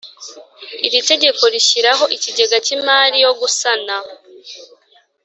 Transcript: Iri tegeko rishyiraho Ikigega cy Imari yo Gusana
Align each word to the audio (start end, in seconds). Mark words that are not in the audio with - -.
Iri 0.85 0.99
tegeko 1.09 1.43
rishyiraho 1.53 2.03
Ikigega 2.15 2.57
cy 2.65 2.71
Imari 2.77 3.17
yo 3.25 3.31
Gusana 3.39 3.95